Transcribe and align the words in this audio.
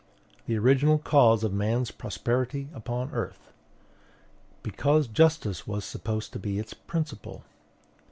"The 0.47 0.57
original 0.57 0.97
cause 0.97 1.43
of 1.43 1.53
man's 1.53 1.91
prosperity 1.91 2.69
upon 2.73 3.11
earth." 3.11 3.53
Because 4.63 5.07
justice 5.07 5.67
was 5.67 5.85
supposed 5.85 6.33
to 6.33 6.39
be 6.39 6.57
its 6.57 6.73
principle. 6.73 7.43